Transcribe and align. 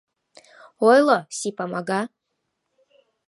—Ойло, 0.89 1.17
Си-Памага! 1.37 2.01